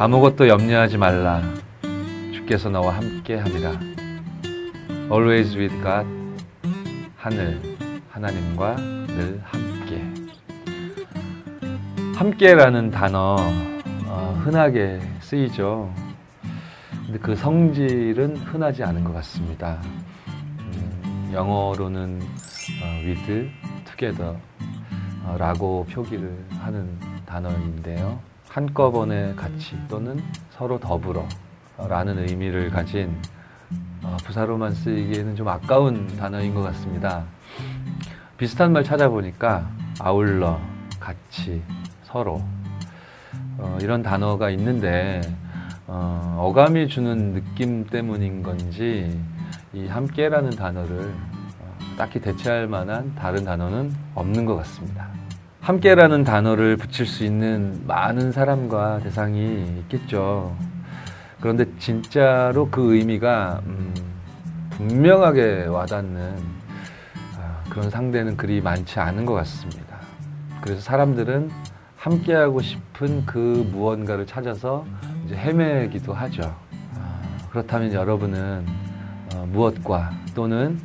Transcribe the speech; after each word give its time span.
아무것도 0.00 0.48
염려하지 0.48 0.96
말라. 0.96 1.42
주께서 2.32 2.70
너와 2.70 2.96
함께 2.96 3.36
함이라. 3.36 3.78
Always 5.12 5.54
with 5.58 5.74
God. 5.82 6.08
하늘, 7.16 7.60
하나님과 8.08 8.76
늘 8.76 9.42
함께. 9.44 10.02
함께라는 12.16 12.90
단어, 12.90 13.36
어, 14.06 14.40
흔하게 14.42 15.02
쓰이죠. 15.20 15.92
근데 17.04 17.18
그 17.18 17.36
성질은 17.36 18.38
흔하지 18.38 18.82
않은 18.82 19.04
것 19.04 19.12
같습니다. 19.16 19.82
음, 20.30 21.30
영어로는 21.34 22.22
어, 22.22 22.86
with, 23.04 23.50
together 23.84 24.38
어, 25.26 25.36
라고 25.38 25.84
표기를 25.90 26.42
하는 26.58 26.98
단어인데요. 27.26 28.29
한꺼번에 28.50 29.32
같이 29.36 29.78
또는 29.88 30.20
서로 30.50 30.78
더불어 30.78 31.24
라는 31.88 32.18
의미를 32.18 32.68
가진 32.68 33.16
어, 34.02 34.16
부사로만 34.24 34.74
쓰이기에는 34.74 35.36
좀 35.36 35.46
아까운 35.46 36.06
단어인 36.16 36.52
것 36.52 36.62
같습니다. 36.62 37.24
비슷한 38.36 38.72
말 38.72 38.82
찾아보니까 38.82 39.70
아울러, 40.00 40.58
같이, 40.98 41.62
서로 42.02 42.42
어, 43.56 43.78
이런 43.80 44.02
단어가 44.02 44.50
있는데 44.50 45.20
어, 45.86 46.52
감이 46.54 46.88
주는 46.88 47.34
느낌 47.34 47.86
때문인 47.86 48.42
건지 48.42 49.16
이 49.72 49.86
함께라는 49.86 50.50
단어를 50.50 51.14
어, 51.60 51.78
딱히 51.96 52.20
대체할 52.20 52.66
만한 52.66 53.14
다른 53.14 53.44
단어는 53.44 53.94
없는 54.16 54.44
것 54.44 54.56
같습니다. 54.56 55.08
함께라는 55.70 56.24
단어를 56.24 56.76
붙일 56.76 57.06
수 57.06 57.24
있는 57.24 57.80
많은 57.86 58.32
사람과 58.32 58.98
대상이 58.98 59.82
있겠죠. 59.82 60.56
그런데 61.40 61.64
진짜로 61.78 62.68
그 62.70 62.96
의미가 62.96 63.60
음, 63.66 63.94
분명하게 64.70 65.66
와닿는 65.66 66.36
아, 67.38 67.62
그런 67.70 67.88
상대는 67.88 68.36
그리 68.36 68.60
많지 68.60 68.98
않은 68.98 69.24
것 69.24 69.34
같습니다. 69.34 69.98
그래서 70.60 70.80
사람들은 70.80 71.52
함께하고 71.94 72.60
싶은 72.62 73.24
그 73.24 73.68
무언가를 73.70 74.26
찾아서 74.26 74.84
이제 75.24 75.36
헤매기도 75.36 76.12
하죠. 76.12 76.52
아, 76.96 77.20
그렇다면 77.50 77.92
여러분은 77.92 78.66
어, 79.36 79.46
무엇과 79.52 80.10
또는 80.34 80.80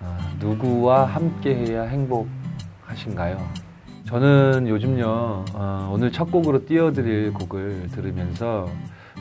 어, 0.00 0.18
누구와 0.40 1.04
함께해야 1.04 1.82
행복하신가요? 1.82 3.67
저는 4.08 4.66
요즘요 4.68 5.44
어, 5.52 5.90
오늘 5.92 6.10
첫 6.10 6.32
곡으로 6.32 6.64
띄워드릴 6.64 7.34
곡을 7.34 7.88
들으면서 7.92 8.66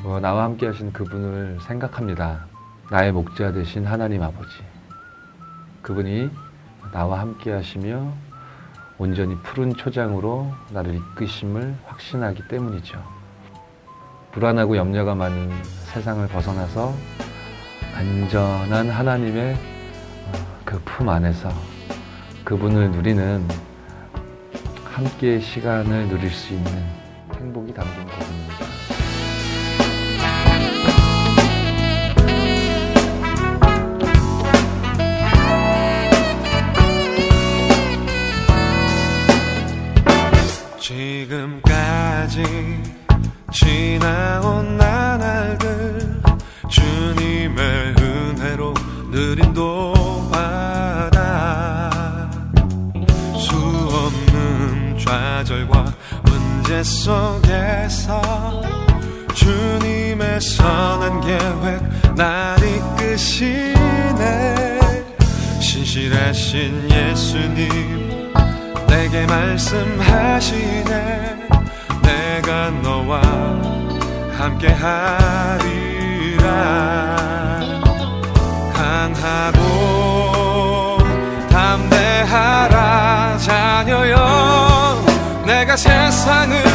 어, 0.01 0.19
나와 0.21 0.45
함께 0.45 0.65
하신 0.65 0.93
그분을 0.93 1.57
생각합니다. 1.59 2.45
나의 2.89 3.11
목자 3.11 3.51
되신 3.51 3.85
하나님 3.85 4.23
아버지. 4.23 4.63
그분이 5.81 6.29
나와 6.93 7.19
함께 7.19 7.51
하시며 7.51 8.13
온전히 8.97 9.35
푸른 9.43 9.75
초장으로 9.75 10.53
나를 10.71 10.95
이끄심을 10.95 11.75
확신하기 11.85 12.47
때문이죠. 12.47 12.97
불안하고 14.31 14.77
염려가 14.77 15.15
많은 15.15 15.51
세상을 15.91 16.25
벗어나서 16.29 16.93
안전한 17.93 18.89
하나님의 18.89 19.53
어, 19.53 20.31
그품 20.63 21.09
안에서 21.09 21.49
그분을 22.45 22.91
누리는 22.91 23.66
함께 24.97 25.39
시간을 25.39 26.07
누릴 26.07 26.31
수 26.31 26.55
있는 26.55 26.71
행복이 27.35 27.71
담긴 27.71 28.03
곡입니다. 28.07 28.65
지금까지 40.79 42.43
지나온 43.51 44.77
나날 44.77 44.96
속에서 56.87 58.21
주님의 59.33 60.39
선한 60.39 61.19
계획 61.21 61.81
날 62.15 62.57
이끄시네. 63.03 64.15
신실하신 65.59 66.89
예수님 66.89 68.33
내게 68.87 69.25
말씀하시네. 69.25 70.85
내가 72.01 72.69
너와 72.81 73.21
함께 74.37 74.67
하리라. 74.69 75.57
강하고 78.73 79.59
담대하라. 81.49 83.37
자녀여 83.39 85.05
내가 85.45 85.75
세상을 85.77 86.66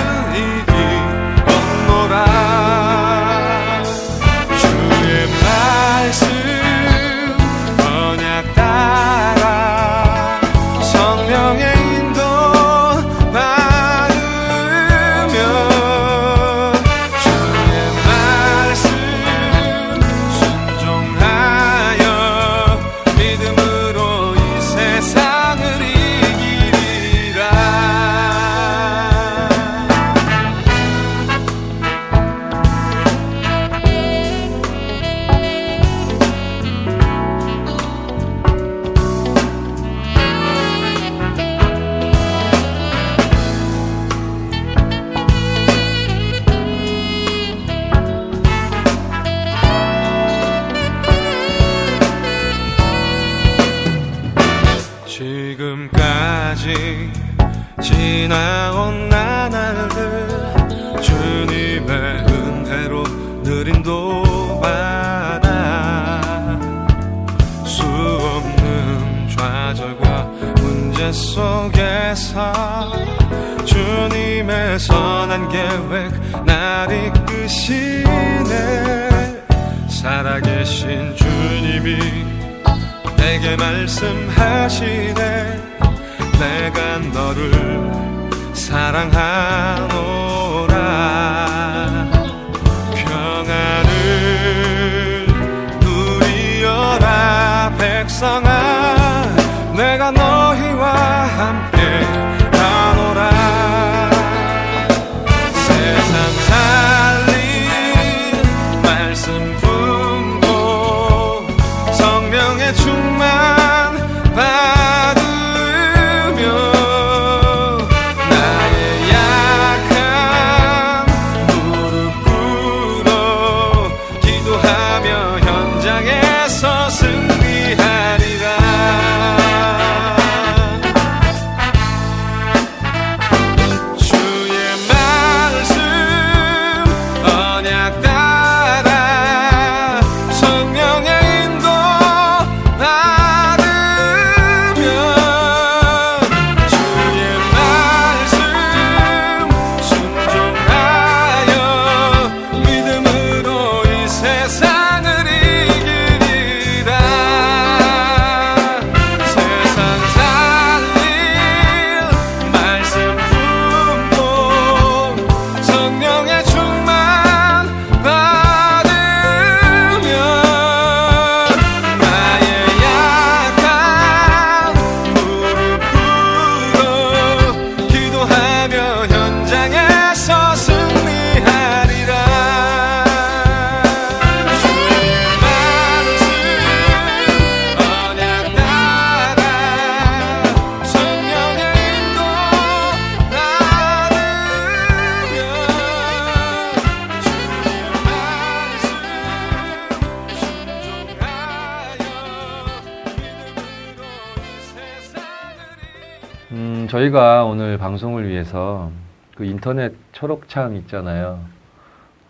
저희가 206.88 207.46
오늘 207.46 207.78
방송을 207.78 208.28
위해서 208.28 208.90
그 209.34 209.46
인터넷 209.46 209.94
초록창 210.12 210.76
있잖아요. 210.76 211.40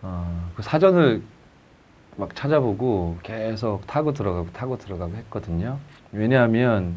어, 0.00 0.50
그 0.54 0.62
사전을 0.62 1.22
막 2.16 2.32
찾아보고 2.36 3.18
계속 3.24 3.84
타고 3.88 4.12
들어가고 4.12 4.52
타고 4.52 4.78
들어가고 4.78 5.16
했거든요. 5.16 5.80
왜냐하면 6.12 6.94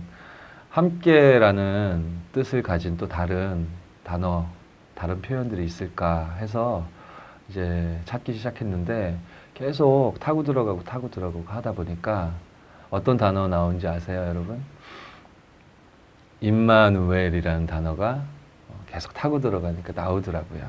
함께라는 0.70 2.06
뜻을 2.32 2.62
가진 2.62 2.96
또 2.96 3.08
다른 3.08 3.66
단어, 4.04 4.46
다른 4.94 5.20
표현들이 5.24 5.66
있을까 5.66 6.36
해서 6.40 6.86
이제 7.50 8.00
찾기 8.06 8.34
시작했는데 8.34 9.18
계속 9.56 10.14
타고 10.20 10.44
들어가고 10.44 10.84
타고 10.84 11.10
들어가고 11.10 11.46
하다 11.48 11.72
보니까 11.72 12.34
어떤 12.92 13.18
단어 13.18 13.48
나온지 13.48 13.88
아세요, 13.88 14.28
여러분? 14.28 14.75
임마누엘이라는 16.46 17.66
단어가 17.66 18.24
계속 18.88 19.14
타고 19.14 19.42
들어가니까 19.42 19.94
나오더라고요. 19.96 20.62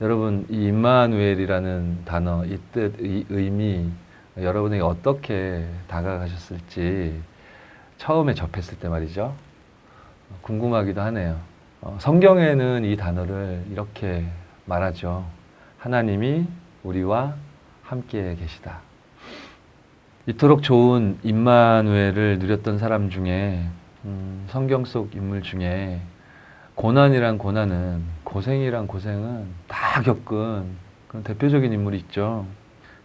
여러분, 0.00 0.46
이 0.50 0.66
임마누엘이라는 0.66 2.04
단어, 2.04 2.44
이 2.44 2.58
뜻, 2.72 2.94
이 3.00 3.24
의미, 3.30 3.88
여러분에게 4.36 4.82
어떻게 4.82 5.64
다가가셨을지 5.86 7.20
처음에 7.98 8.34
접했을 8.34 8.78
때 8.78 8.88
말이죠. 8.88 9.34
궁금하기도 10.42 11.00
하네요. 11.00 11.40
어, 11.80 11.96
성경에는 12.00 12.84
이 12.84 12.96
단어를 12.96 13.64
이렇게 13.70 14.24
말하죠. 14.66 15.24
하나님이 15.78 16.46
우리와 16.82 17.34
함께 17.82 18.36
계시다. 18.36 18.80
이토록 20.26 20.62
좋은 20.62 21.18
임마누엘을 21.22 22.38
누렸던 22.40 22.78
사람 22.78 23.08
중에 23.08 23.64
음, 24.08 24.46
성경 24.48 24.86
속 24.86 25.14
인물 25.14 25.42
중에 25.42 26.00
고난이란 26.76 27.36
고난은 27.36 28.02
고생이란 28.24 28.86
고생은 28.86 29.46
다 29.68 30.00
겪은 30.00 30.64
그런 31.08 31.22
대표적인 31.24 31.70
인물이 31.72 31.98
있죠. 31.98 32.46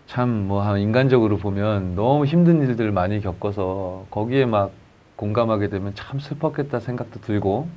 참 0.08 0.30
뭐 0.30 0.78
인간적으로 0.78 1.38
보면 1.38 1.96
너무 1.96 2.26
힘든 2.26 2.62
일들 2.62 2.92
많이 2.92 3.20
겪어서 3.20 4.06
거기에 4.12 4.46
막 4.46 4.72
공감하게 5.18 5.68
되면 5.70 5.94
참 5.96 6.20
슬펐겠다 6.20 6.80
생각도 6.80 7.20
들고 7.22 7.68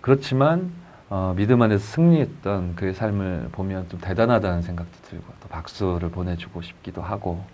그렇지만 0.00 0.72
어, 1.10 1.34
믿음 1.36 1.62
안에서 1.62 1.84
승리했던 1.84 2.74
그의 2.76 2.92
삶을 2.94 3.50
보면 3.52 3.88
좀 3.88 4.00
대단하다는 4.00 4.62
생각도 4.62 4.92
들고 5.08 5.24
또 5.40 5.48
박수를 5.48 6.10
보내주고 6.10 6.62
싶기도 6.62 7.02
하고 7.02 7.44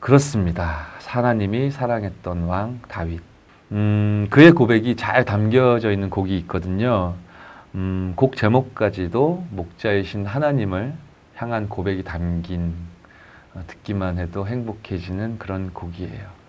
그렇습니다. 0.00 0.86
하나님이 1.06 1.70
사랑했던 1.70 2.44
왕 2.44 2.80
다윗. 2.88 3.33
음, 3.72 4.26
그의 4.30 4.52
고백이 4.52 4.96
잘 4.96 5.24
담겨져 5.24 5.90
있는 5.90 6.10
곡이 6.10 6.36
있거든요. 6.38 7.14
음, 7.74 8.12
곡 8.14 8.36
제목까지도 8.36 9.46
목자이신 9.50 10.26
하나님을 10.26 10.94
향한 11.34 11.68
고백이 11.68 12.04
담긴 12.04 12.74
어, 13.54 13.62
듣기만 13.66 14.18
해도 14.18 14.46
행복해지는 14.46 15.38
그런 15.38 15.72
곡이에요. 15.72 16.44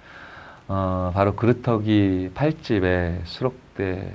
어, 0.67 1.12
바로 1.13 1.35
그루터기 1.35 2.31
8집에 2.33 3.19
수록돼 3.23 4.13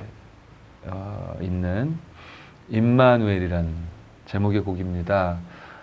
어, 0.86 1.36
있는 1.40 1.96
임마누엘이라는 2.68 3.74
제목의 4.26 4.60
곡입니다. 4.60 5.38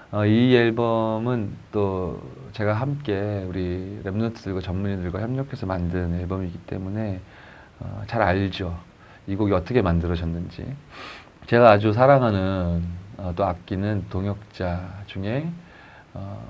어, 0.09 0.25
이 0.25 0.55
앨범은 0.55 1.53
또 1.73 2.21
제가 2.53 2.73
함께 2.73 3.43
우리 3.45 3.99
랩노트들과 4.05 4.63
전문인들과 4.63 5.19
협력해서 5.19 5.65
만든 5.65 6.17
앨범이기 6.21 6.59
때문에 6.59 7.19
어, 7.79 8.03
잘 8.07 8.21
알죠. 8.21 8.79
이 9.27 9.35
곡이 9.35 9.51
어떻게 9.51 9.81
만들어졌는지. 9.81 10.65
제가 11.47 11.71
아주 11.71 11.91
사랑하는 11.91 12.83
어, 13.17 13.33
또 13.35 13.43
아끼는 13.43 14.05
동역자 14.09 15.03
중에 15.07 15.49
어, 16.13 16.41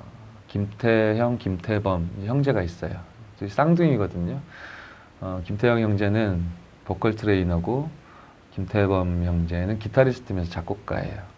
김태형, 0.49 1.39
김태범 1.39 2.09
형제가 2.25 2.61
있어요. 2.61 2.99
쌍둥이거든요. 3.47 4.39
어, 5.19 5.41
김태형 5.45 5.79
형제는 5.79 6.43
보컬 6.85 7.15
트레이너고 7.15 7.89
김태범 8.53 9.23
형제는 9.23 9.79
기타리스트면서 9.79 10.51
작곡가예요. 10.51 11.36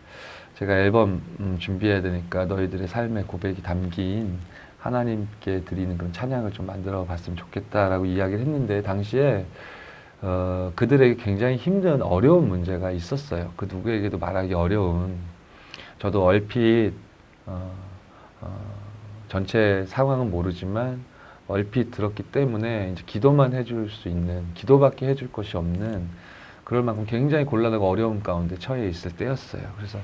제가 0.59 0.77
앨범 0.77 1.21
음, 1.39 1.55
준비해야 1.57 2.01
되니까 2.01 2.43
너희들의 2.43 2.89
삶의 2.89 3.23
고백이 3.27 3.63
담긴 3.63 4.37
하나님께 4.79 5.63
드리는 5.63 5.97
그런 5.97 6.11
찬양을 6.11 6.51
좀 6.51 6.65
만들어 6.65 7.05
봤으면 7.05 7.37
좋겠다라고 7.37 8.05
이야기를 8.05 8.41
했는데 8.41 8.81
당시에 8.81 9.45
어, 10.21 10.73
그들에게 10.75 11.15
굉장히 11.15 11.55
힘든 11.55 12.01
어려운 12.01 12.49
문제가 12.49 12.91
있었어요. 12.91 13.53
그 13.55 13.67
누구에게도 13.71 14.17
말하기 14.17 14.53
어려운 14.53 15.15
저도 15.97 16.25
얼핏 16.25 16.91
어, 17.45 17.71
어, 18.41 18.75
전체 19.29 19.85
상황은 19.87 20.29
모르지만 20.29 21.01
얼핏 21.47 21.91
들었기 21.91 22.23
때문에 22.23 22.91
이제 22.91 23.03
기도만 23.05 23.53
해줄 23.53 23.89
수 23.89 24.09
있는 24.09 24.43
기도밖에 24.55 25.07
해줄 25.07 25.31
것이 25.31 25.55
없는 25.55 26.09
그럴 26.69 26.83
만큼 26.83 27.03
굉장히 27.07 27.45
곤란하고 27.45 27.89
어려움 27.89 28.21
가운데 28.21 28.55
처해 28.55 28.87
있을 28.89 29.09
때였어요. 29.11 29.63
그래서 29.75 29.97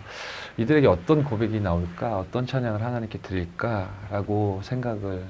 이들에게 0.58 0.88
어떤 0.88 1.24
고백이 1.24 1.60
나올까, 1.60 2.18
어떤 2.18 2.48
찬양을 2.48 2.82
하나님께 2.82 3.20
드릴까라고 3.20 4.62
생각을 4.64 5.24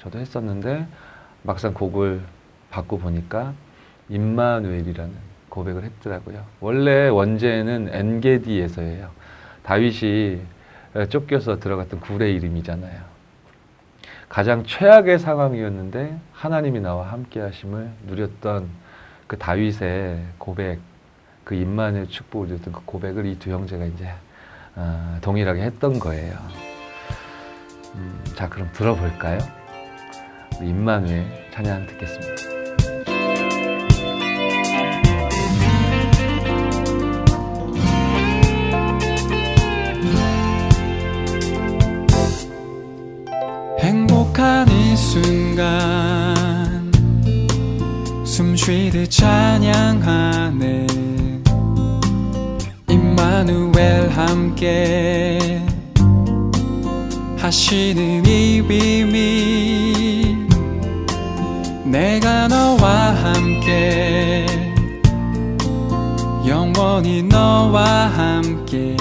저도 0.00 0.18
했었는데 0.18 0.86
막상 1.42 1.72
곡을 1.72 2.20
받고 2.70 2.98
보니까 2.98 3.54
임마누엘이라는 4.08 5.32
고백을 5.48 5.84
했더라고요. 5.84 6.44
원래 6.60 7.08
원제는 7.08 7.90
엔게디에서예요. 7.92 9.10
다윗이 9.62 10.40
쫓겨서 11.10 11.60
들어갔던 11.60 12.00
굴의 12.00 12.34
이름이잖아요. 12.34 13.12
가장 14.28 14.64
최악의 14.64 15.18
상황이었는데 15.18 16.18
하나님이 16.32 16.80
나와 16.80 17.12
함께 17.12 17.40
하심을 17.40 17.90
누렸던 18.08 18.68
그 19.26 19.38
다윗의 19.38 20.22
고백, 20.38 20.80
그 21.44 21.54
임만의 21.54 22.08
축복을 22.08 22.48
줬던 22.48 22.72
그 22.72 22.80
고백을 22.84 23.26
이 23.26 23.38
두 23.38 23.50
형제가 23.50 23.84
이제 23.84 24.08
어, 24.74 25.18
동일하게 25.20 25.62
했던 25.62 25.98
거예요. 25.98 26.34
음, 27.94 28.24
자, 28.34 28.48
그럼 28.48 28.70
들어볼까요? 28.72 29.38
임만의 30.60 31.50
찬양 31.52 31.86
듣겠습니다. 31.86 32.52
행복한 43.80 44.68
이 44.68 44.96
순간 44.96 46.92
숨 48.24 48.56
쉬듯 48.56 49.10
찬양하네 49.10 50.86
임마누엘 53.42 54.10
함께 54.10 55.60
하시는 57.36 58.24
이 58.24 58.62
비밀. 58.66 60.36
내가 61.84 62.46
너와 62.48 63.14
함께 63.16 64.46
영원히 66.46 67.22
너와 67.22 67.84
함께 68.08 68.96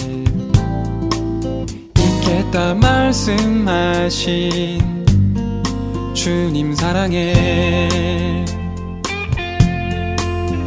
있겠다 1.97 2.73
말씀하신 2.73 4.25
주님 6.13 6.73
사랑해 6.75 8.45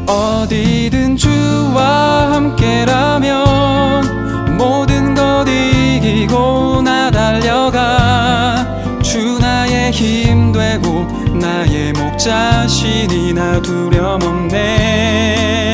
어디든 0.07 1.17
주와 1.17 2.35
함께라면 2.35 4.57
모든 4.57 5.15
것 5.15 5.47
이기고 5.49 6.83
나 6.83 7.11
달려가. 7.11 8.67
주 9.03 9.39
나의 9.39 9.91
힘 9.93 10.53
되고 10.53 11.07
나의 11.33 11.93
목자신이 11.93 13.33
나 13.33 13.63
두려움 13.63 14.23
없네. 14.23 15.67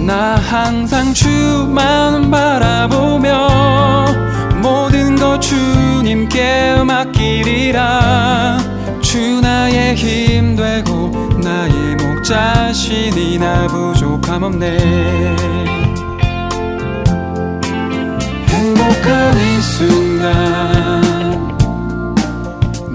나 0.00 0.34
항상 0.36 1.14
주만 1.14 2.30
바라보며 2.30 4.06
모든 4.60 5.16
것 5.16 5.40
주님께 5.40 6.82
맡기리라. 6.84 8.58
주 9.00 9.40
나의 9.40 9.94
힘 9.94 10.56
되고 10.56 11.23
자신이 12.74 13.38
나 13.38 13.68
부족함 13.68 14.42
없네. 14.42 14.78
행복한 18.48 19.38
이 19.38 19.60
순간 19.60 21.54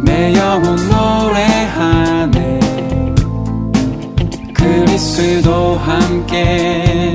내 0.03 0.35
영혼 0.35 0.75
노래하네. 0.75 2.59
그 4.53 4.85
함께 5.77 7.13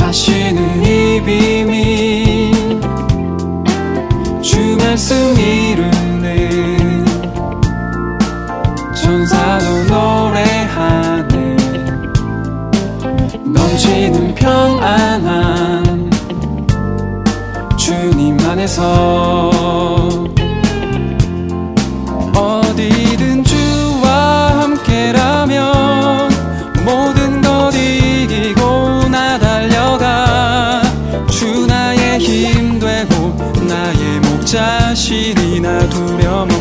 하시는 0.00 0.82
이 0.82 1.22
비밀 1.22 2.80
주 4.42 4.76
말씀 4.80 5.16
이루 5.38 5.95
안에서 18.66 20.20
어디든 22.34 23.44
주와 23.44 24.60
함께라면 24.60 26.28
모든 26.84 27.40
것 27.40 27.72
이기고 27.74 29.08
나 29.08 29.38
달려가 29.38 30.82
주 31.30 31.64
나의 31.66 32.18
힘 32.18 32.80
되고 32.80 33.36
나의 33.68 34.20
목자신이 34.20 35.60
나 35.60 35.78
두려움 35.88 36.55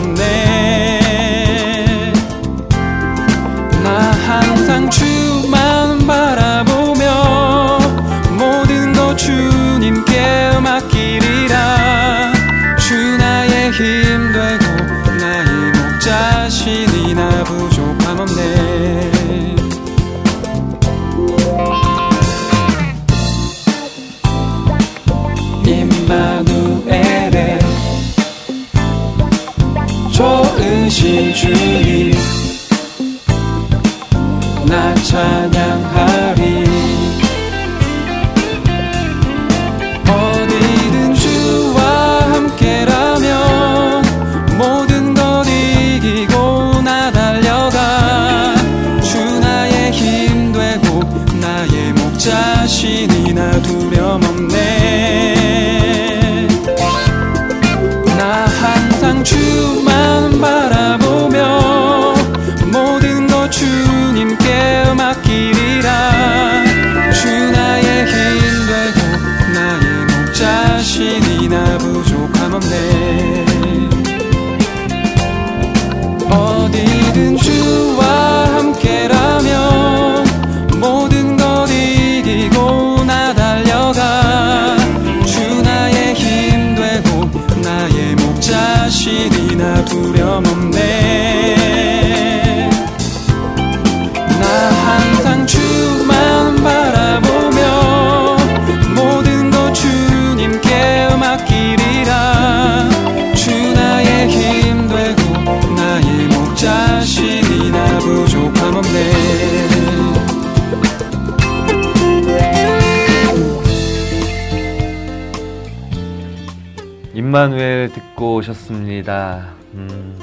임마누엘 117.36 117.92
듣고 117.92 118.36
오셨습니다. 118.36 119.50
음. 119.74 120.18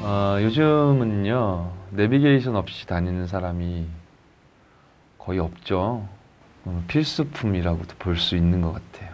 어, 0.00 0.36
요즘은요 0.40 1.72
내비게이션 1.90 2.54
없이 2.54 2.86
다니는 2.86 3.26
사람이 3.26 3.86
거의 5.18 5.40
없죠. 5.40 6.06
어, 6.64 6.84
필수품이라고도 6.86 7.96
볼 7.98 8.14
수 8.14 8.36
있는 8.36 8.60
것 8.60 8.74
같아요. 8.74 9.10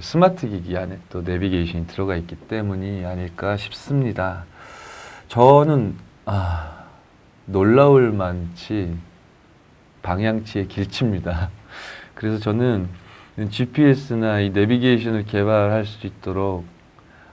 스마트 0.00 0.48
기기 0.48 0.76
안에 0.76 0.98
또 1.08 1.22
내비게이션이 1.22 1.86
들어가 1.86 2.16
있기 2.16 2.34
때문이 2.34 3.04
아닐까 3.04 3.56
싶습니다. 3.56 4.44
저는 5.28 5.94
아, 6.24 6.86
놀라울 7.46 8.10
만치 8.10 8.98
방향치에 10.02 10.64
길칩니다. 10.66 11.50
그래서 12.16 12.40
저는 12.40 13.03
GPS나 13.50 14.40
이 14.40 14.50
내비게이션을 14.50 15.24
개발할 15.24 15.86
수 15.86 16.06
있도록 16.06 16.64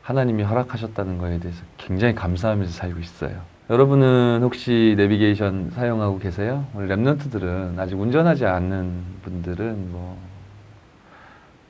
하나님이 0.01 0.43
허락하셨다는 0.43 1.20
거에 1.20 1.39
대해서 1.39 1.63
굉장히 1.77 2.15
감사하면서 2.15 2.72
살고 2.72 3.00
있어요. 3.00 3.41
여러분은 3.70 4.41
혹시 4.43 4.96
내비게이션 4.98 5.72
사용하고 5.72 6.20
계세요? 6.20 6.65
우리 6.74 6.88
랩런트들은 6.88 7.79
아직 7.79 8.00
운전하지 8.00 8.46
않는 8.46 9.01
분들은 9.22 9.91
뭐 9.91 10.17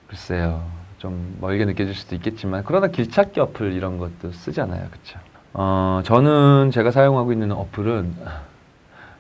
글쎄요 0.07 0.65
좀 0.97 1.38
멀게 1.39 1.65
느껴질 1.65 1.93
수도 1.93 2.15
있겠지만 2.15 2.63
그러나 2.65 2.88
길찾기 2.88 3.39
어플 3.39 3.73
이런 3.73 3.97
것도 3.97 4.31
쓰잖아요, 4.31 4.88
그렇죠? 4.89 5.19
어, 5.53 6.01
저는 6.05 6.71
제가 6.71 6.91
사용하고 6.91 7.33
있는 7.33 7.51
어플은 7.51 8.15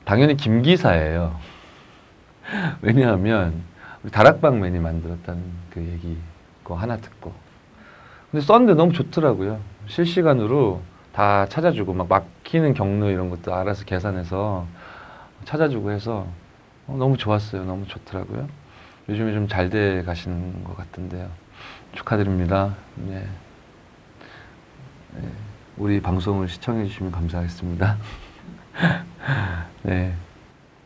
당연히 0.05 0.37
김기사예요. 0.37 1.35
왜냐하면 2.81 3.61
다락방맨이 4.09 4.79
만들었다는 4.79 5.43
그 5.69 5.79
얘기 5.81 6.17
거 6.63 6.75
하나 6.75 6.97
듣고 6.97 7.33
근데 8.31 8.45
썼는데 8.45 8.75
너무 8.75 8.93
좋더라고요. 8.93 9.59
실시간으로 9.87 10.81
다 11.11 11.45
찾아주고 11.47 11.93
막 11.93 12.07
막히는 12.07 12.73
경로 12.73 13.09
이런 13.09 13.29
것도 13.29 13.53
알아서 13.53 13.83
계산해서 13.83 14.65
찾아주고 15.45 15.91
해서 15.91 16.27
어, 16.87 16.95
너무 16.97 17.17
좋았어요. 17.17 17.65
너무 17.65 17.85
좋더라고요. 17.87 18.47
요즘에 19.09 19.33
좀 19.33 19.47
잘 19.47 19.69
돼 19.69 20.03
가시는 20.03 20.63
것 20.63 20.77
같은데요. 20.77 21.29
축하드립니다. 21.93 22.75
네. 22.95 23.27
네. 25.15 25.27
우리 25.77 26.01
방송을 26.01 26.47
시청해 26.47 26.85
주시면 26.85 27.11
감사하겠습니다. 27.11 27.97
네. 29.83 30.13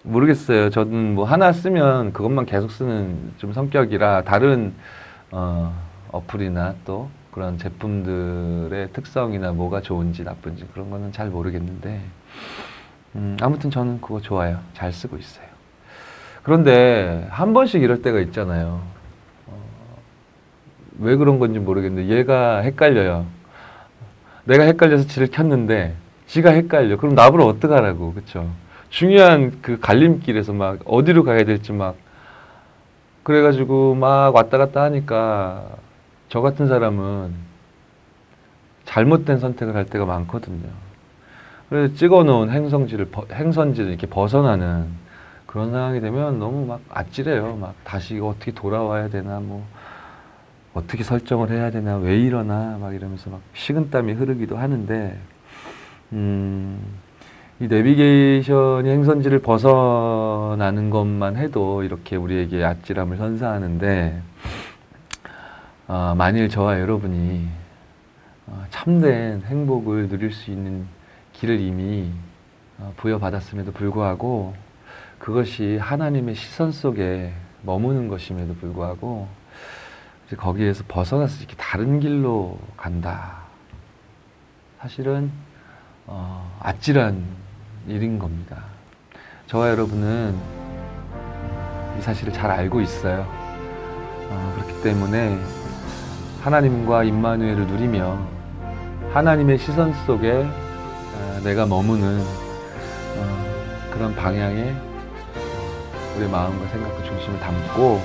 모르겠어요. 0.05 0.69
저는 0.69 1.15
뭐 1.15 1.25
하나 1.25 1.51
쓰면 1.51 2.13
그것만 2.13 2.45
계속 2.45 2.71
쓰는 2.71 3.33
좀 3.37 3.53
성격이라 3.53 4.23
다른 4.23 4.73
어, 5.31 5.73
어플이나 6.11 6.75
또 6.85 7.09
그런 7.31 7.57
제품들의 7.57 8.93
특성이나 8.93 9.51
뭐가 9.51 9.81
좋은지 9.81 10.23
나쁜지 10.23 10.67
그런 10.73 10.89
거는 10.89 11.11
잘 11.11 11.29
모르겠는데 11.29 12.01
음, 13.15 13.37
아무튼 13.41 13.71
저는 13.71 13.99
그거 13.99 14.21
좋아요. 14.21 14.59
잘 14.73 14.93
쓰고 14.93 15.17
있어요. 15.17 15.45
그런데 16.43 17.27
한 17.31 17.53
번씩 17.53 17.81
이럴 17.81 18.01
때가 18.01 18.19
있잖아요. 18.19 18.81
어, 19.47 19.59
왜 20.99 21.15
그런 21.15 21.39
건지 21.39 21.59
모르겠는데 21.59 22.15
얘가 22.15 22.59
헷갈려요. 22.59 23.25
내가 24.43 24.63
헷갈려서 24.63 25.07
지를 25.07 25.27
켰는데 25.27 25.95
지가 26.27 26.51
헷갈려. 26.51 26.97
그럼 26.97 27.15
나보러 27.15 27.45
어떡하라고. 27.45 28.13
그쵸? 28.13 28.47
중요한 28.95 29.59
그 29.61 29.77
갈림길에서 29.77 30.53
막 30.53 30.79
어디로 30.85 31.25
가야 31.25 31.43
될지 31.43 31.73
막 31.73 31.97
그래가지고 33.23 33.93
막 33.93 34.33
왔다 34.33 34.57
갔다 34.57 34.83
하니까 34.83 35.65
저 36.29 36.39
같은 36.39 36.69
사람은 36.69 37.33
잘못된 38.85 39.39
선택을 39.39 39.75
할 39.75 39.85
때가 39.85 40.05
많거든요. 40.05 40.69
그래서 41.67 41.93
찍어놓은 41.93 42.51
행성지를 42.51 43.07
버- 43.07 43.25
행선지를 43.33 43.89
이렇게 43.89 44.07
벗어나는 44.07 44.87
그런 45.45 45.71
상황이 45.71 45.99
되면 45.99 46.39
너무 46.39 46.65
막 46.65 46.79
아찔해요. 46.89 47.57
막 47.57 47.75
다시 47.83 48.17
어떻게 48.19 48.53
돌아와야 48.53 49.09
되나 49.09 49.41
뭐 49.41 49.65
어떻게 50.73 51.03
설정을 51.03 51.49
해야 51.49 51.69
되나 51.69 51.97
왜 51.97 52.17
이러나 52.17 52.77
막 52.79 52.95
이러면서 52.95 53.29
막 53.29 53.41
식은땀이 53.55 54.13
흐르기도 54.13 54.55
하는데 54.55 55.19
음 56.13 56.79
이 57.61 57.67
내비게이션이 57.67 58.89
행선지를 58.89 59.39
벗어나는 59.39 60.89
것만 60.89 61.37
해도 61.37 61.83
이렇게 61.83 62.17
우리에게 62.17 62.61
아찔함을 62.61 63.15
선사하는데 63.15 64.21
어, 65.87 66.13
만일 66.17 66.49
저와 66.49 66.81
여러분이 66.81 67.47
어, 68.47 68.65
참된 68.71 69.41
행복을 69.43 70.09
누릴 70.09 70.33
수 70.33 70.51
있는 70.51 70.85
길을 71.31 71.61
이미 71.61 72.11
어, 72.77 72.91
부여받았음에도 72.97 73.71
불구하고 73.71 74.53
그것이 75.17 75.77
하나님의 75.77 76.35
시선 76.35 76.73
속에 76.73 77.31
머무는 77.61 78.09
것임에도 78.09 78.53
불구하고 78.55 79.29
거기에서 80.35 80.83
벗어나서 80.89 81.39
이렇게 81.39 81.55
다른 81.55 82.01
길로 82.01 82.59
간다. 82.75 83.43
사실은 84.79 85.31
어, 86.05 86.59
아찔한 86.59 87.44
일인 87.87 88.17
겁니다. 88.19 88.63
저와 89.47 89.69
여러분은 89.69 90.35
이 91.97 92.01
사실을 92.01 92.33
잘 92.33 92.49
알고 92.51 92.81
있어요. 92.81 93.25
어, 94.29 94.53
그렇기 94.55 94.81
때문에 94.81 95.37
하나님과 96.41 97.03
임마누엘을 97.03 97.67
누리며 97.67 98.19
하나님의 99.13 99.57
시선 99.59 99.93
속에 100.05 100.31
어, 100.45 101.39
내가 101.43 101.65
머무는 101.65 102.19
어, 103.17 103.89
그런 103.93 104.15
방향에 104.15 104.75
우리의 106.15 106.29
마음과 106.29 106.67
생각과 106.67 107.03
중심을 107.03 107.39
담고 107.39 108.01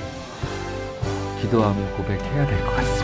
기도하며 1.41 1.97
고백해야 1.97 2.45
될 2.45 2.65
것 2.65 2.75
같습니다. 2.75 3.00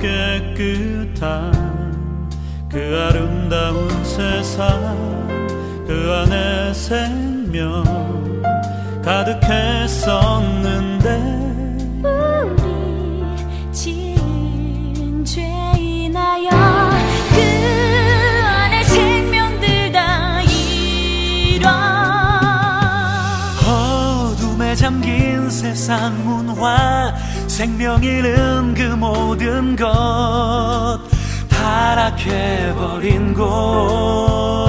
깨끗한 0.00 1.66
그 2.70 3.08
아름다운 3.08 3.88
세상 4.04 5.26
그 5.86 6.12
안에 6.12 6.74
생명 6.74 7.84
가득했었는데 9.02 10.56
우리 12.02 13.72
지은 13.72 15.24
죄 15.24 15.42
인하여 15.78 16.50
그 17.30 17.40
안에 18.44 18.82
생명들 18.84 19.92
다 19.92 20.42
잃어. 20.42 21.70
어둠에 23.64 24.74
잠긴 24.74 25.48
세상 25.48 26.24
문화 26.26 27.14
생명 27.56 28.04
잃은 28.04 28.74
그 28.74 28.82
모든 28.82 29.74
것 29.76 31.00
타락해버린 31.48 33.32
곳 33.32 34.65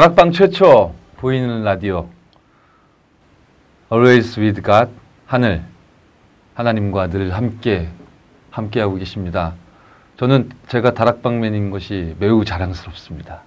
다락방 0.00 0.32
최초 0.32 0.94
보이는 1.18 1.62
라디오 1.62 2.08
Always 3.92 4.40
with 4.40 4.62
God 4.62 4.90
하늘 5.26 5.62
하나님과 6.54 7.08
늘 7.08 7.34
함께 7.34 7.86
함께하고 8.50 8.94
계십니다. 8.94 9.52
저는 10.16 10.48
제가 10.68 10.94
다락방맨인 10.94 11.68
것이 11.68 12.16
매우 12.18 12.46
자랑스럽습니다. 12.46 13.42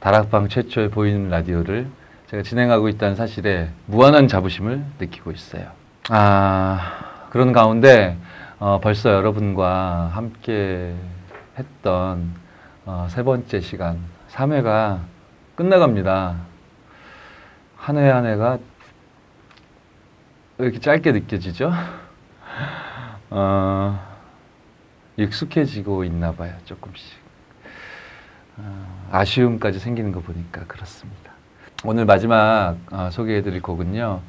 다락방 0.00 0.50
최초의 0.50 0.90
보이는 0.90 1.30
라디오를 1.30 1.88
제가 2.26 2.42
진행하고 2.42 2.90
있다는 2.90 3.16
사실에 3.16 3.70
무한한 3.86 4.28
자부심을 4.28 4.84
느끼고 4.98 5.30
있어요. 5.30 5.70
아, 6.10 7.26
그런 7.30 7.52
가운데 7.52 8.18
어, 8.58 8.80
벌써 8.82 9.14
여러분과 9.14 10.10
함께 10.12 10.94
했던 11.58 12.34
어, 12.84 13.06
세 13.08 13.22
번째 13.22 13.60
시간, 13.60 13.98
3회가 14.28 15.19
끝나갑니다. 15.64 16.36
한 17.76 17.96
해 17.98 18.08
한 18.10 18.24
해가 18.24 18.58
왜 20.56 20.64
이렇게 20.66 20.80
짧게 20.80 21.12
느껴지죠? 21.12 21.70
어, 23.28 24.00
익숙해지고 25.18 26.04
있나 26.04 26.32
봐요, 26.32 26.54
조금씩. 26.64 27.12
어, 28.56 29.08
아쉬움까지 29.12 29.80
생기는 29.80 30.12
거 30.12 30.20
보니까 30.20 30.64
그렇습니다. 30.64 31.32
오늘 31.84 32.06
마지막 32.06 32.76
어, 32.90 33.10
소개해드릴 33.10 33.60
곡은요. 33.60 34.20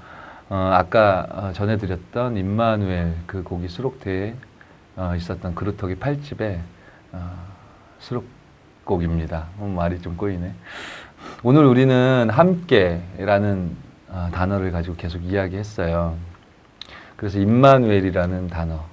어, 0.49 0.69
아까 0.73 1.27
어, 1.29 1.53
전해드렸던 1.53 2.35
임마누엘 2.35 3.15
그 3.25 3.41
곡이 3.43 3.69
수록되어 3.69 4.33
어, 4.97 5.15
있었던 5.15 5.55
그루터기 5.55 5.95
8집의 5.95 6.59
어, 7.13 7.37
수록곡입니다. 7.99 9.47
어, 9.59 9.73
말이 9.73 10.01
좀 10.01 10.17
꼬이네. 10.17 10.53
오늘 11.43 11.65
우리는 11.65 12.29
함께라는 12.29 13.75
어, 14.09 14.29
단어를 14.33 14.71
가지고 14.71 14.95
계속 14.95 15.23
이야기했어요. 15.23 16.15
그래서 17.15 17.39
임마누엘이라는 17.39 18.47
단어 18.47 18.83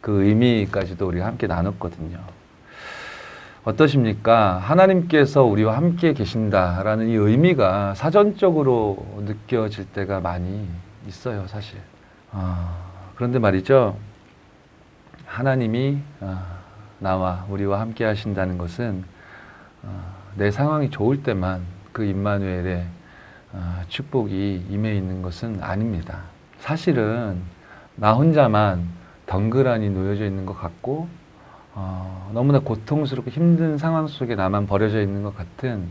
그 0.00 0.24
의미까지도 0.24 1.06
우리가 1.06 1.26
함께 1.26 1.46
나눴거든요. 1.46 2.18
어떠십니까? 3.64 4.58
하나님께서 4.58 5.42
우리와 5.42 5.76
함께 5.76 6.12
계신다라는 6.12 7.08
이 7.08 7.14
의미가 7.14 7.94
사전적으로 7.94 8.98
느껴질 9.20 9.86
때가 9.86 10.20
많이 10.20 10.68
있어요, 11.08 11.46
사실. 11.46 11.78
아, 12.30 12.76
그런데 13.14 13.38
말이죠. 13.38 13.96
하나님이 15.24 15.98
아, 16.20 16.58
나와 16.98 17.46
우리와 17.48 17.80
함께 17.80 18.04
하신다는 18.04 18.58
것은 18.58 19.04
아, 19.82 20.13
내 20.36 20.50
상황이 20.50 20.90
좋을 20.90 21.22
때만 21.22 21.62
그 21.92 22.04
임마누엘의 22.04 22.86
아, 23.52 23.84
축복이 23.88 24.66
임해 24.68 24.96
있는 24.96 25.22
것은 25.22 25.62
아닙니다. 25.62 26.22
사실은 26.58 27.40
나 27.94 28.12
혼자만 28.12 28.88
덩그라니 29.26 29.90
놓여져 29.90 30.24
있는 30.24 30.44
것 30.44 30.58
같고 30.58 31.08
어, 31.74 32.30
너무나 32.34 32.58
고통스럽고 32.58 33.30
힘든 33.30 33.78
상황 33.78 34.08
속에 34.08 34.34
나만 34.34 34.66
버려져 34.66 35.00
있는 35.00 35.22
것 35.22 35.36
같은 35.36 35.88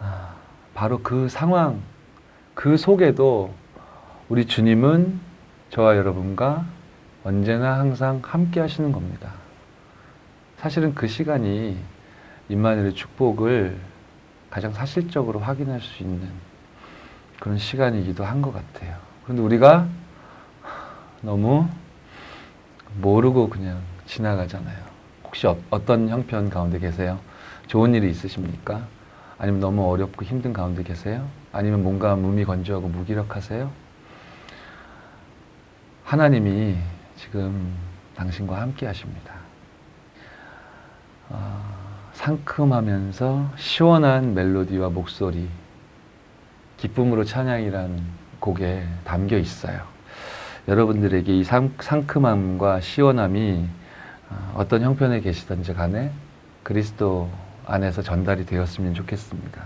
아, 0.00 0.34
바로 0.74 1.00
그 1.02 1.28
상황 1.28 1.80
그 2.54 2.76
속에도 2.76 3.54
우리 4.28 4.46
주님은 4.46 5.18
저와 5.70 5.96
여러분과 5.96 6.66
언제나 7.24 7.78
항상 7.78 8.20
함께 8.22 8.60
하시는 8.60 8.92
겁니다. 8.92 9.32
사실은 10.58 10.94
그 10.94 11.06
시간이 11.06 11.76
임마누엘의 12.48 12.94
축복을 12.94 13.76
가장 14.50 14.72
사실적으로 14.72 15.40
확인할 15.40 15.80
수 15.80 16.02
있는 16.02 16.28
그런 17.40 17.58
시간이기도 17.58 18.24
한 18.24 18.40
것 18.42 18.52
같아요. 18.52 18.96
그런데 19.24 19.42
우리가 19.42 19.86
너무 21.22 21.68
모르고 23.00 23.48
그냥 23.50 23.80
지나가잖아요. 24.06 24.76
혹시 25.24 25.46
어, 25.46 25.58
떤 25.84 26.08
형편 26.08 26.48
가운데 26.48 26.78
계세요? 26.78 27.18
좋은 27.66 27.94
일이 27.94 28.08
있으십니까? 28.10 28.86
아니면 29.38 29.60
너무 29.60 29.90
어렵고 29.90 30.24
힘든 30.24 30.52
가운데 30.52 30.82
계세요? 30.82 31.28
아니면 31.52 31.82
뭔가 31.82 32.14
무미건조하고 32.16 32.88
무기력하세요? 32.88 33.70
하나님이 36.04 36.76
지금 37.16 37.74
당신과 38.14 38.60
함께 38.60 38.86
하십니다. 38.86 39.34
어, 41.28 41.75
상큼하면서 42.16 43.52
시원한 43.56 44.34
멜로디와 44.34 44.88
목소리, 44.88 45.48
기쁨으로 46.78 47.24
찬양이란 47.24 48.00
곡에 48.40 48.84
담겨 49.04 49.36
있어요. 49.36 49.82
여러분들에게 50.66 51.38
이 51.38 51.44
상, 51.44 51.72
상큼함과 51.78 52.80
시원함이 52.80 53.66
어, 54.30 54.54
어떤 54.56 54.82
형편에 54.82 55.20
계시든지 55.20 55.74
간에 55.74 56.10
그리스도 56.62 57.30
안에서 57.66 58.02
전달이 58.02 58.46
되었으면 58.46 58.94
좋겠습니다. 58.94 59.62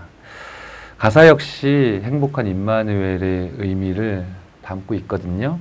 가사 0.97 1.27
역시 1.27 2.01
행복한 2.03 2.47
임마누엘의 2.47 3.53
의미를 3.57 4.25
담고 4.61 4.93
있거든요. 4.95 5.57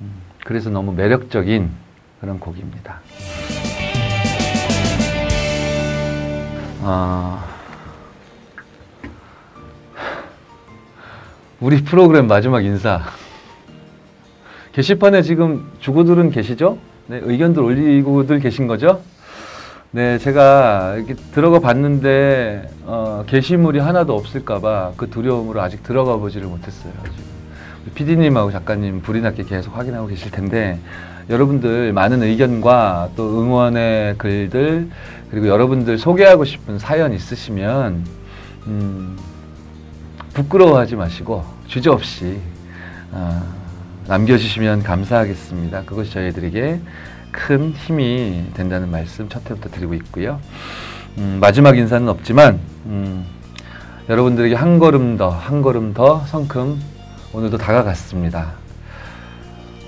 음, 0.00 0.12
그래서 0.44 0.70
너무 0.70 0.92
매력적인 0.92 1.70
그런 2.20 2.40
곡입니다. 2.40 3.00
어, 6.86 7.42
우리 11.58 11.82
프로그램 11.82 12.26
마지막 12.26 12.62
인사. 12.62 13.00
게시판에 14.72 15.22
지금 15.22 15.72
주구들은 15.80 16.30
계시죠? 16.30 16.76
네, 17.06 17.20
의견들 17.22 17.62
올리고들 17.62 18.38
계신 18.40 18.66
거죠? 18.66 19.00
네, 19.92 20.18
제가 20.18 20.96
이렇게 20.96 21.14
들어가 21.32 21.58
봤는데 21.58 22.68
어, 22.84 23.24
게시물이 23.28 23.78
하나도 23.78 24.14
없을까봐 24.14 24.92
그 24.98 25.08
두려움으로 25.08 25.62
아직 25.62 25.82
들어가 25.84 26.16
보지를 26.16 26.48
못했어요. 26.48 26.92
지금 27.02 27.94
PD님하고 27.94 28.50
작가님 28.50 29.00
불이 29.00 29.22
났게 29.22 29.44
계속 29.44 29.74
확인하고 29.74 30.08
계실 30.08 30.30
텐데 30.30 30.78
여러분들 31.30 31.94
많은 31.94 32.22
의견과 32.22 33.10
또 33.16 33.40
응원의 33.40 34.16
글들 34.18 34.90
그리고 35.34 35.48
여러분들 35.48 35.98
소개하고 35.98 36.44
싶은 36.44 36.78
사연 36.78 37.12
있으시면 37.12 38.06
음, 38.68 39.18
부끄러워하지 40.32 40.94
마시고 40.94 41.44
주저없이 41.66 42.38
어, 43.10 43.42
남겨주시면 44.06 44.84
감사하겠습니다. 44.84 45.82
그것이 45.86 46.12
저희들에게 46.12 46.80
큰 47.32 47.72
힘이 47.72 48.44
된다는 48.54 48.92
말씀 48.92 49.28
첫 49.28 49.50
해부터 49.50 49.70
드리고 49.70 49.94
있고요. 49.94 50.38
음, 51.18 51.38
마지막 51.40 51.76
인사는 51.76 52.08
없지만 52.08 52.60
음, 52.86 53.26
여러분들에게 54.08 54.54
한 54.54 54.78
걸음 54.78 55.16
더, 55.16 55.30
한 55.30 55.62
걸음 55.62 55.94
더 55.94 56.20
성큼 56.26 56.80
오늘도 57.32 57.58
다가갔습니다. 57.58 58.52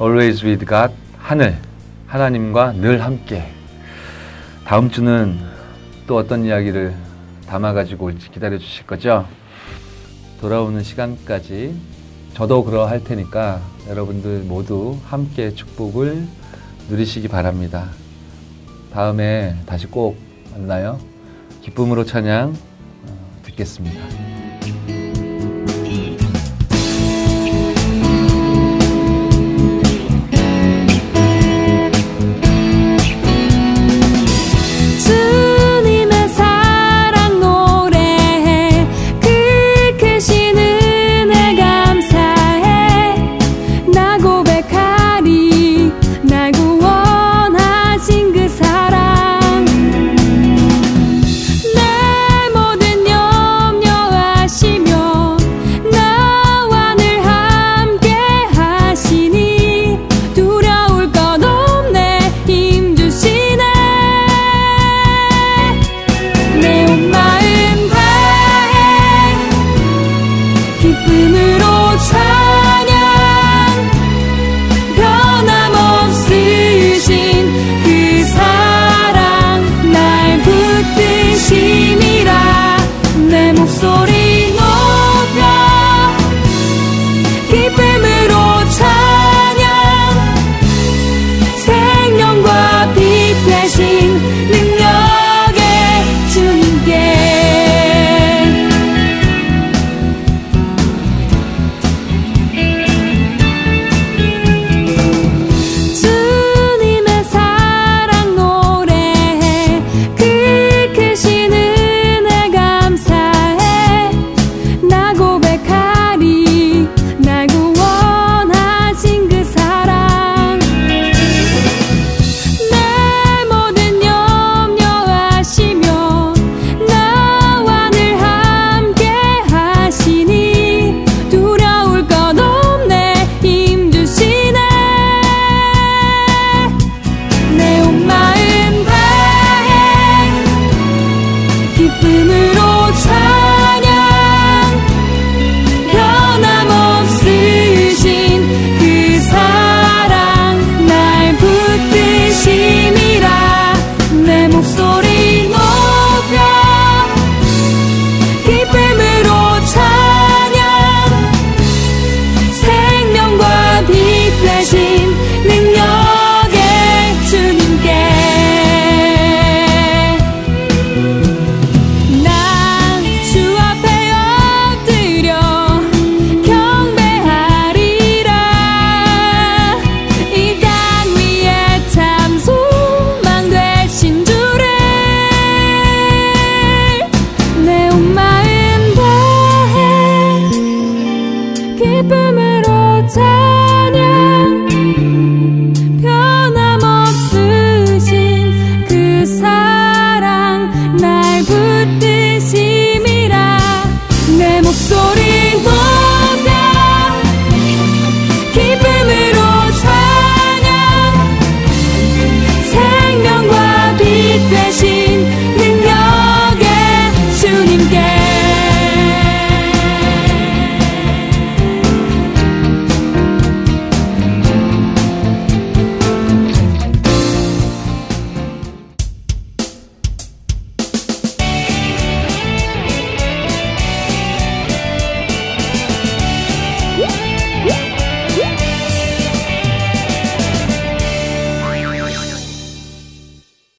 Always 0.00 0.44
with 0.44 0.66
God, 0.66 0.92
하늘, 1.18 1.56
하나님과 2.08 2.72
늘 2.72 3.04
함께. 3.04 3.55
다음 4.66 4.90
주는 4.90 5.38
또 6.08 6.16
어떤 6.16 6.44
이야기를 6.44 6.92
담아가지고 7.46 8.06
올지 8.06 8.32
기다려 8.32 8.58
주실 8.58 8.84
거죠? 8.84 9.24
돌아오는 10.40 10.82
시간까지 10.82 11.72
저도 12.34 12.64
그러할 12.64 13.04
테니까 13.04 13.60
여러분들 13.88 14.40
모두 14.40 14.98
함께 15.04 15.54
축복을 15.54 16.26
누리시기 16.90 17.28
바랍니다. 17.28 17.90
다음에 18.92 19.54
다시 19.66 19.86
꼭 19.86 20.18
만나요. 20.50 20.98
기쁨으로 21.62 22.04
찬양 22.04 22.52
어, 23.06 23.40
듣겠습니다. 23.44 24.00